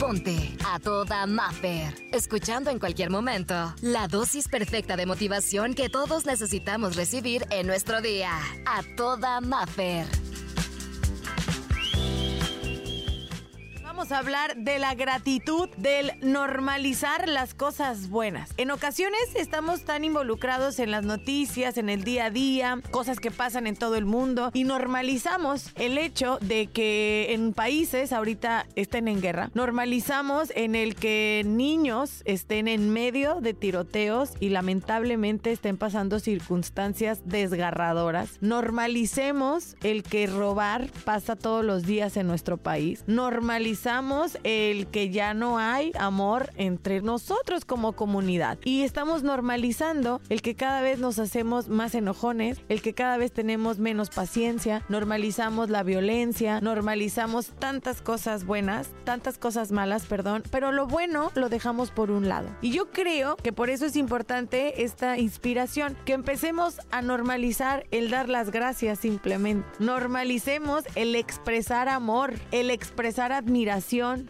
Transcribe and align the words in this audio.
Ponte 0.00 0.56
a 0.64 0.78
toda 0.78 1.26
Maffer. 1.26 1.94
Escuchando 2.10 2.70
en 2.70 2.78
cualquier 2.78 3.10
momento 3.10 3.74
la 3.82 4.08
dosis 4.08 4.48
perfecta 4.48 4.96
de 4.96 5.04
motivación 5.04 5.74
que 5.74 5.90
todos 5.90 6.24
necesitamos 6.24 6.96
recibir 6.96 7.44
en 7.50 7.66
nuestro 7.66 8.00
día. 8.00 8.32
A 8.64 8.82
toda 8.96 9.42
Maffer. 9.42 10.06
Vamos 14.00 14.12
a 14.12 14.18
hablar 14.18 14.56
de 14.56 14.78
la 14.78 14.94
gratitud, 14.94 15.68
del 15.76 16.12
normalizar 16.22 17.28
las 17.28 17.52
cosas 17.52 18.08
buenas. 18.08 18.48
En 18.56 18.70
ocasiones 18.70 19.20
estamos 19.34 19.84
tan 19.84 20.04
involucrados 20.04 20.78
en 20.78 20.90
las 20.90 21.04
noticias, 21.04 21.76
en 21.76 21.90
el 21.90 22.02
día 22.02 22.24
a 22.24 22.30
día, 22.30 22.80
cosas 22.92 23.20
que 23.20 23.30
pasan 23.30 23.66
en 23.66 23.76
todo 23.76 23.96
el 23.96 24.06
mundo 24.06 24.52
y 24.54 24.64
normalizamos 24.64 25.70
el 25.74 25.98
hecho 25.98 26.38
de 26.40 26.68
que 26.68 27.34
en 27.34 27.52
países 27.52 28.14
ahorita 28.14 28.64
estén 28.74 29.06
en 29.06 29.20
guerra. 29.20 29.50
Normalizamos 29.52 30.50
en 30.56 30.76
el 30.76 30.94
que 30.94 31.42
niños 31.44 32.22
estén 32.24 32.68
en 32.68 32.88
medio 32.88 33.42
de 33.42 33.52
tiroteos 33.52 34.30
y 34.40 34.48
lamentablemente 34.48 35.52
estén 35.52 35.76
pasando 35.76 36.20
circunstancias 36.20 37.20
desgarradoras. 37.26 38.38
Normalicemos 38.40 39.76
el 39.82 40.04
que 40.04 40.26
robar 40.26 40.88
pasa 41.04 41.36
todos 41.36 41.62
los 41.62 41.82
días 41.82 42.16
en 42.16 42.26
nuestro 42.26 42.56
país. 42.56 43.04
Normalizamos 43.06 43.89
el 44.44 44.86
que 44.86 45.10
ya 45.10 45.34
no 45.34 45.58
hay 45.58 45.92
amor 45.98 46.50
entre 46.56 47.02
nosotros 47.02 47.64
como 47.64 47.92
comunidad. 47.92 48.56
Y 48.64 48.82
estamos 48.82 49.24
normalizando 49.24 50.20
el 50.28 50.42
que 50.42 50.54
cada 50.54 50.80
vez 50.80 51.00
nos 51.00 51.18
hacemos 51.18 51.68
más 51.68 51.96
enojones, 51.96 52.60
el 52.68 52.82
que 52.82 52.94
cada 52.94 53.16
vez 53.16 53.32
tenemos 53.32 53.78
menos 53.78 54.10
paciencia, 54.10 54.84
normalizamos 54.88 55.70
la 55.70 55.82
violencia, 55.82 56.60
normalizamos 56.60 57.48
tantas 57.58 58.00
cosas 58.00 58.44
buenas, 58.44 58.90
tantas 59.02 59.38
cosas 59.38 59.72
malas, 59.72 60.06
perdón, 60.06 60.44
pero 60.52 60.70
lo 60.70 60.86
bueno 60.86 61.32
lo 61.34 61.48
dejamos 61.48 61.90
por 61.90 62.12
un 62.12 62.28
lado. 62.28 62.48
Y 62.60 62.70
yo 62.70 62.90
creo 62.92 63.36
que 63.36 63.52
por 63.52 63.70
eso 63.70 63.86
es 63.86 63.96
importante 63.96 64.84
esta 64.84 65.18
inspiración, 65.18 65.96
que 66.04 66.12
empecemos 66.12 66.80
a 66.92 67.02
normalizar 67.02 67.86
el 67.90 68.10
dar 68.10 68.28
las 68.28 68.52
gracias 68.52 69.00
simplemente. 69.00 69.66
Normalicemos 69.80 70.84
el 70.94 71.16
expresar 71.16 71.88
amor, 71.88 72.34
el 72.52 72.70
expresar 72.70 73.32
admiración 73.32 73.79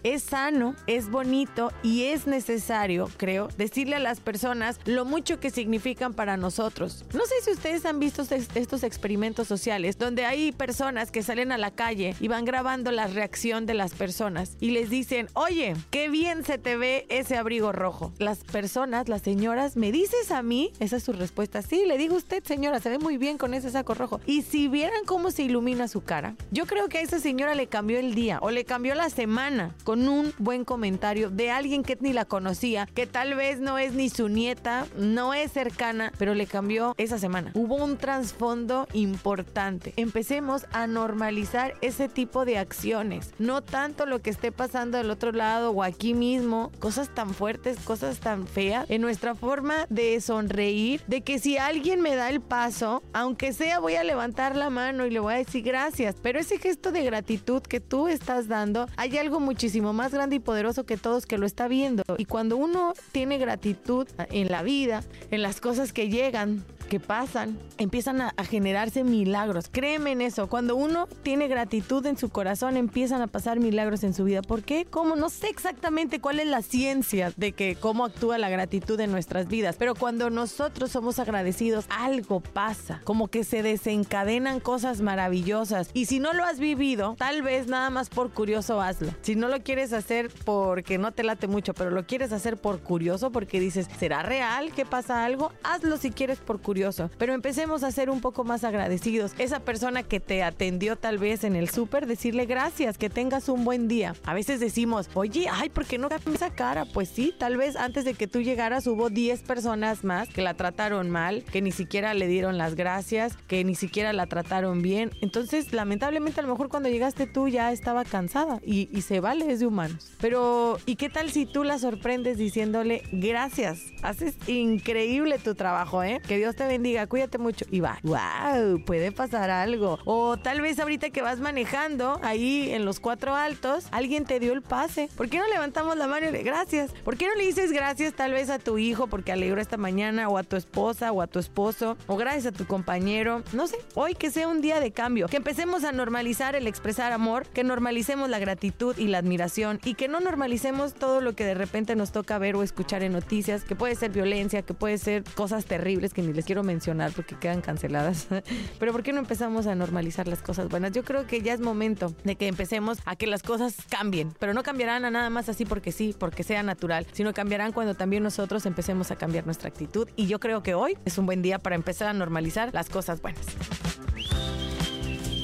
es 0.04 0.22
sano, 0.22 0.76
es 0.86 1.10
bonito 1.10 1.72
y 1.82 2.04
es 2.04 2.26
necesario, 2.26 3.10
creo, 3.16 3.48
decirle 3.56 3.96
a 3.96 3.98
las 3.98 4.20
personas 4.20 4.78
lo 4.84 5.04
mucho 5.04 5.40
que 5.40 5.50
significan 5.50 6.14
para 6.14 6.36
nosotros. 6.36 7.04
No 7.12 7.24
sé 7.26 7.34
si 7.44 7.50
ustedes 7.50 7.84
han 7.84 7.98
visto 7.98 8.22
estos 8.54 8.84
experimentos 8.84 9.48
sociales 9.48 9.98
donde 9.98 10.24
hay 10.24 10.52
personas 10.52 11.10
que 11.10 11.22
salen 11.22 11.50
a 11.52 11.58
la 11.58 11.72
calle 11.72 12.14
y 12.20 12.28
van 12.28 12.44
grabando 12.44 12.92
la 12.92 13.08
reacción 13.08 13.66
de 13.66 13.74
las 13.74 13.92
personas 13.94 14.56
y 14.60 14.70
les 14.70 14.88
dicen, 14.88 15.28
oye, 15.34 15.74
qué 15.90 16.08
bien 16.08 16.44
se 16.44 16.58
te 16.58 16.76
ve 16.76 17.06
ese 17.08 17.36
abrigo 17.36 17.72
rojo. 17.72 18.12
Las 18.18 18.44
personas, 18.44 19.08
las 19.08 19.22
señoras, 19.22 19.76
¿me 19.76 19.90
dices 19.90 20.30
a 20.30 20.42
mí? 20.42 20.72
Esa 20.78 20.96
es 20.96 21.02
su 21.02 21.12
respuesta. 21.12 21.62
Sí, 21.62 21.84
le 21.86 21.98
digo 21.98 22.14
a 22.14 22.18
usted, 22.18 22.44
señora, 22.44 22.80
se 22.80 22.90
ve 22.90 22.98
muy 22.98 23.16
bien 23.18 23.36
con 23.36 23.52
ese 23.52 23.70
saco 23.70 23.94
rojo. 23.94 24.20
Y 24.26 24.42
si 24.42 24.68
vieran 24.68 25.04
cómo 25.06 25.32
se 25.32 25.42
ilumina 25.42 25.88
su 25.88 26.02
cara, 26.02 26.36
yo 26.50 26.66
creo 26.66 26.88
que 26.88 26.98
a 26.98 27.02
esa 27.02 27.18
señora 27.18 27.54
le 27.54 27.66
cambió 27.66 27.98
el 27.98 28.14
día 28.14 28.38
o 28.42 28.50
le 28.50 28.64
cambió 28.64 28.94
la 28.94 29.10
semana 29.10 29.39
con 29.84 30.06
un 30.06 30.34
buen 30.38 30.66
comentario 30.66 31.30
de 31.30 31.50
alguien 31.50 31.82
que 31.82 31.96
ni 32.00 32.12
la 32.12 32.26
conocía, 32.26 32.86
que 32.94 33.06
tal 33.06 33.34
vez 33.34 33.58
no 33.58 33.78
es 33.78 33.94
ni 33.94 34.10
su 34.10 34.28
nieta, 34.28 34.86
no 34.98 35.32
es 35.32 35.52
cercana, 35.52 36.12
pero 36.18 36.34
le 36.34 36.46
cambió 36.46 36.94
esa 36.98 37.18
semana. 37.18 37.50
Hubo 37.54 37.76
un 37.76 37.96
trasfondo 37.96 38.86
importante. 38.92 39.94
Empecemos 39.96 40.66
a 40.72 40.86
normalizar 40.86 41.74
ese 41.80 42.08
tipo 42.08 42.44
de 42.44 42.58
acciones, 42.58 43.32
no 43.38 43.62
tanto 43.62 44.04
lo 44.04 44.20
que 44.20 44.28
esté 44.28 44.52
pasando 44.52 44.98
del 44.98 45.10
otro 45.10 45.32
lado 45.32 45.70
o 45.70 45.82
aquí 45.82 46.12
mismo, 46.12 46.70
cosas 46.78 47.08
tan 47.14 47.32
fuertes, 47.32 47.78
cosas 47.78 48.20
tan 48.20 48.46
feas, 48.46 48.84
en 48.90 49.00
nuestra 49.00 49.34
forma 49.34 49.86
de 49.88 50.20
sonreír, 50.20 51.02
de 51.06 51.22
que 51.22 51.38
si 51.38 51.56
alguien 51.56 52.02
me 52.02 52.14
da 52.14 52.28
el 52.28 52.42
paso, 52.42 53.02
aunque 53.14 53.54
sea 53.54 53.78
voy 53.78 53.94
a 53.94 54.04
levantar 54.04 54.54
la 54.54 54.68
mano 54.68 55.06
y 55.06 55.10
le 55.10 55.20
voy 55.20 55.32
a 55.32 55.38
decir 55.38 55.64
gracias, 55.64 56.16
pero 56.20 56.38
ese 56.38 56.58
gesto 56.58 56.92
de 56.92 57.04
gratitud 57.04 57.62
que 57.62 57.80
tú 57.80 58.08
estás 58.08 58.46
dando, 58.46 58.86
hay 58.96 59.16
algo 59.16 59.29
muchísimo 59.38 59.92
más 59.92 60.12
grande 60.12 60.36
y 60.36 60.40
poderoso 60.40 60.84
que 60.84 60.96
todos 60.96 61.26
que 61.26 61.38
lo 61.38 61.46
está 61.46 61.68
viendo. 61.68 62.02
Y 62.18 62.24
cuando 62.24 62.56
uno 62.56 62.94
tiene 63.12 63.38
gratitud 63.38 64.08
en 64.30 64.48
la 64.50 64.62
vida, 64.62 65.04
en 65.30 65.42
las 65.42 65.60
cosas 65.60 65.92
que 65.92 66.08
llegan, 66.08 66.64
que 66.90 67.00
pasan, 67.00 67.56
empiezan 67.78 68.20
a, 68.20 68.34
generarse 68.44 69.04
milagros. 69.04 69.66
Créeme 69.70 70.10
en 70.10 70.20
eso. 70.22 70.48
Cuando 70.48 70.74
uno 70.74 71.06
tiene 71.22 71.46
gratitud 71.46 72.04
en 72.04 72.18
su 72.18 72.30
corazón, 72.30 72.76
empiezan 72.76 73.22
a 73.22 73.28
pasar 73.28 73.60
milagros 73.60 74.02
en 74.02 74.12
su 74.12 74.24
vida. 74.24 74.42
¿Por 74.42 74.64
qué? 74.64 74.86
¿Cómo? 74.90 75.14
No 75.14 75.30
sé 75.30 75.48
exactamente 75.48 76.20
cuál 76.20 76.40
es 76.40 76.48
la 76.48 76.62
ciencia 76.62 77.32
de 77.36 77.52
que 77.52 77.76
cómo 77.76 78.04
actúa 78.04 78.38
la 78.38 78.48
gratitud 78.50 78.98
en 78.98 79.12
nuestras 79.12 79.46
vidas. 79.46 79.76
Pero 79.78 79.94
cuando 79.94 80.30
nosotros 80.30 80.90
somos 80.90 81.20
agradecidos, 81.20 81.84
algo 81.90 82.40
pasa. 82.40 83.00
Como 83.04 83.28
que 83.28 83.44
se 83.44 83.62
desencadenan 83.62 84.58
cosas 84.58 85.00
maravillosas. 85.00 85.90
Y 85.94 86.06
si 86.06 86.18
no 86.18 86.32
lo 86.32 86.42
has 86.44 86.58
vivido, 86.58 87.14
tal 87.18 87.42
vez 87.42 87.68
nada 87.68 87.90
más 87.90 88.08
por 88.08 88.32
curioso 88.32 88.80
hazlo. 88.80 89.14
Si 89.22 89.36
no 89.36 89.46
lo 89.46 89.60
quieres 89.62 89.92
hacer 89.92 90.28
porque 90.44 90.98
no 90.98 91.12
te 91.12 91.22
late 91.22 91.46
mucho, 91.46 91.72
pero 91.72 91.90
lo 91.90 92.04
quieres 92.04 92.32
hacer 92.32 92.56
por 92.56 92.80
curioso, 92.80 93.30
porque 93.30 93.60
dices, 93.60 93.86
¿será 93.96 94.24
real 94.24 94.72
que 94.72 94.84
pasa 94.84 95.24
algo? 95.24 95.52
Hazlo 95.62 95.96
si 95.96 96.10
quieres 96.10 96.38
por 96.38 96.60
curioso 96.60 96.79
pero 97.18 97.34
empecemos 97.34 97.82
a 97.82 97.90
ser 97.90 98.10
un 98.10 98.20
poco 98.20 98.44
más 98.44 98.64
agradecidos. 98.64 99.32
Esa 99.38 99.60
persona 99.60 100.02
que 100.02 100.20
te 100.20 100.42
atendió 100.42 100.96
tal 100.96 101.18
vez 101.18 101.44
en 101.44 101.56
el 101.56 101.68
súper, 101.68 102.06
decirle 102.06 102.46
gracias, 102.46 102.98
que 102.98 103.10
tengas 103.10 103.48
un 103.48 103.64
buen 103.64 103.88
día. 103.88 104.14
A 104.24 104.34
veces 104.34 104.60
decimos, 104.60 105.08
oye, 105.14 105.46
ay, 105.50 105.68
¿por 105.68 105.86
qué 105.86 105.98
no 105.98 106.08
esa 106.34 106.50
cara? 106.50 106.84
Pues 106.84 107.08
sí, 107.08 107.34
tal 107.38 107.56
vez 107.56 107.76
antes 107.76 108.04
de 108.04 108.14
que 108.14 108.26
tú 108.26 108.40
llegaras 108.40 108.86
hubo 108.86 109.10
10 109.10 109.42
personas 109.42 110.04
más 110.04 110.28
que 110.28 110.42
la 110.42 110.54
trataron 110.54 111.10
mal, 111.10 111.44
que 111.44 111.62
ni 111.62 111.72
siquiera 111.72 112.14
le 112.14 112.26
dieron 112.26 112.58
las 112.58 112.74
gracias, 112.74 113.36
que 113.46 113.64
ni 113.64 113.74
siquiera 113.74 114.12
la 114.12 114.26
trataron 114.26 114.82
bien. 114.82 115.10
Entonces, 115.20 115.72
lamentablemente, 115.72 116.40
a 116.40 116.42
lo 116.42 116.50
mejor 116.50 116.68
cuando 116.68 116.88
llegaste 116.88 117.26
tú 117.26 117.48
ya 117.48 117.72
estaba 117.72 118.04
cansada 118.04 118.60
y, 118.64 118.88
y 118.96 119.02
se 119.02 119.20
vale, 119.20 119.50
es 119.50 119.60
de 119.60 119.66
humanos. 119.66 120.12
Pero, 120.20 120.78
¿y 120.86 120.96
qué 120.96 121.08
tal 121.08 121.30
si 121.30 121.46
tú 121.46 121.64
la 121.64 121.78
sorprendes 121.78 122.38
diciéndole 122.38 123.02
gracias? 123.12 123.80
Haces 124.02 124.34
increíble 124.48 125.38
tu 125.38 125.54
trabajo, 125.54 126.02
¿eh? 126.02 126.20
Que 126.26 126.38
Dios 126.38 126.56
te 126.56 126.66
bendiga, 126.70 127.06
cuídate 127.06 127.38
mucho. 127.38 127.64
Y 127.70 127.80
va, 127.80 127.98
wow, 128.02 128.82
puede 128.84 129.12
pasar 129.12 129.50
algo. 129.50 129.98
O 130.04 130.36
tal 130.36 130.60
vez 130.60 130.78
ahorita 130.78 131.10
que 131.10 131.20
vas 131.20 131.40
manejando 131.40 132.20
ahí 132.22 132.70
en 132.70 132.84
los 132.84 133.00
cuatro 133.00 133.34
altos, 133.34 133.86
alguien 133.90 134.24
te 134.24 134.38
dio 134.38 134.52
el 134.52 134.62
pase. 134.62 135.08
¿Por 135.16 135.28
qué 135.28 135.38
no 135.38 135.48
levantamos 135.48 135.96
la 135.96 136.06
mano 136.06 136.28
y 136.28 136.32
le 136.32 136.42
gracias? 136.42 136.92
¿Por 137.04 137.16
qué 137.16 137.26
no 137.26 137.34
le 137.34 137.44
dices 137.44 137.72
gracias 137.72 138.14
tal 138.14 138.32
vez 138.32 138.50
a 138.50 138.58
tu 138.58 138.78
hijo 138.78 139.08
porque 139.08 139.32
alegró 139.32 139.60
esta 139.60 139.76
mañana 139.76 140.28
o 140.28 140.38
a 140.38 140.44
tu 140.44 140.56
esposa 140.56 141.12
o 141.12 141.22
a 141.22 141.26
tu 141.26 141.38
esposo 141.38 141.96
o 142.06 142.16
gracias 142.16 142.46
a 142.46 142.52
tu 142.52 142.66
compañero? 142.66 143.42
No 143.52 143.66
sé, 143.66 143.76
hoy 143.94 144.14
que 144.14 144.30
sea 144.30 144.48
un 144.48 144.60
día 144.60 144.80
de 144.80 144.92
cambio, 144.92 145.26
que 145.26 145.36
empecemos 145.36 145.84
a 145.84 145.92
normalizar 145.92 146.54
el 146.54 146.66
expresar 146.68 147.12
amor, 147.12 147.46
que 147.48 147.64
normalicemos 147.64 148.30
la 148.30 148.38
gratitud 148.38 148.96
y 148.96 149.08
la 149.08 149.18
admiración 149.18 149.80
y 149.84 149.94
que 149.94 150.06
no 150.06 150.20
normalicemos 150.20 150.94
todo 150.94 151.20
lo 151.20 151.34
que 151.34 151.44
de 151.44 151.54
repente 151.54 151.96
nos 151.96 152.12
toca 152.12 152.38
ver 152.38 152.54
o 152.54 152.62
escuchar 152.62 153.02
en 153.02 153.12
noticias, 153.12 153.64
que 153.64 153.74
puede 153.74 153.96
ser 153.96 154.12
violencia, 154.12 154.62
que 154.62 154.74
puede 154.74 154.98
ser 154.98 155.24
cosas 155.34 155.64
terribles 155.64 156.14
que 156.14 156.22
ni 156.22 156.32
les 156.32 156.44
quiero 156.60 156.64
mencionar 156.64 157.12
porque 157.12 157.36
quedan 157.36 157.60
canceladas. 157.60 158.28
Pero 158.78 158.92
¿por 158.92 159.02
qué 159.02 159.12
no 159.12 159.20
empezamos 159.20 159.66
a 159.66 159.74
normalizar 159.74 160.28
las 160.28 160.42
cosas 160.42 160.68
buenas? 160.68 160.92
Yo 160.92 161.04
creo 161.04 161.26
que 161.26 161.40
ya 161.42 161.54
es 161.54 161.60
momento 161.60 162.14
de 162.24 162.36
que 162.36 162.48
empecemos 162.48 162.98
a 163.04 163.16
que 163.16 163.26
las 163.26 163.42
cosas 163.42 163.76
cambien, 163.88 164.34
pero 164.38 164.54
no 164.54 164.62
cambiarán 164.62 165.04
a 165.04 165.10
nada 165.10 165.30
más 165.30 165.48
así 165.48 165.64
porque 165.64 165.92
sí, 165.92 166.14
porque 166.18 166.42
sea 166.42 166.62
natural, 166.62 167.06
sino 167.12 167.32
cambiarán 167.32 167.72
cuando 167.72 167.94
también 167.94 168.22
nosotros 168.22 168.66
empecemos 168.66 169.10
a 169.10 169.16
cambiar 169.16 169.46
nuestra 169.46 169.68
actitud. 169.68 170.08
Y 170.16 170.26
yo 170.26 170.40
creo 170.40 170.62
que 170.62 170.74
hoy 170.74 170.96
es 171.04 171.18
un 171.18 171.26
buen 171.26 171.42
día 171.42 171.58
para 171.58 171.76
empezar 171.76 172.08
a 172.08 172.12
normalizar 172.12 172.70
las 172.72 172.88
cosas 172.88 173.22
buenas. 173.22 173.46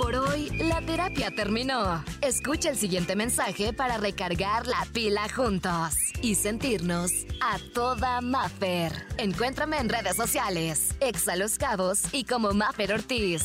Por 0.07 0.15
hoy, 0.15 0.51
la 0.59 0.81
terapia 0.83 1.33
terminó. 1.33 2.05
Escucha 2.21 2.71
el 2.71 2.77
siguiente 2.77 3.17
mensaje 3.17 3.73
para 3.73 3.99
recargar 3.99 4.65
la 4.65 4.87
pila 4.93 5.29
juntos 5.29 5.97
y 6.23 6.37
sentirnos 6.37 7.11
a 7.41 7.59
toda 7.75 8.21
Maffer. 8.21 8.93
Encuéntrame 9.19 9.79
en 9.79 9.89
redes 9.89 10.15
sociales, 10.15 10.95
Exa 11.01 11.35
Los 11.35 11.59
Cabos 11.59 12.03
y 12.13 12.23
como 12.23 12.53
Maffer 12.53 12.93
Ortiz. 12.93 13.43